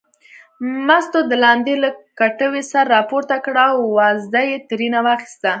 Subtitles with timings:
[0.87, 1.89] مستو د لاندې له
[2.19, 5.49] کټوې سر راپورته کړ او وازده یې ترېنه واخیسته.